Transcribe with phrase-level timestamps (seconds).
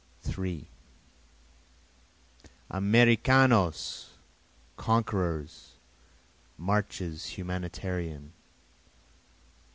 [0.23, 0.67] 3
[2.71, 4.13] Americanos!
[4.75, 5.73] conquerors!
[6.57, 8.33] marches humanitarian!